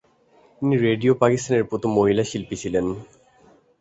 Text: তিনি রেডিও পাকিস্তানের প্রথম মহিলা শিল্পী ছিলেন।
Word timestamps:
তিনি 0.57 0.75
রেডিও 0.77 1.13
পাকিস্তানের 1.21 1.67
প্রথম 1.69 1.89
মহিলা 1.99 2.23
শিল্পী 2.23 2.55
ছিলেন। 2.55 2.85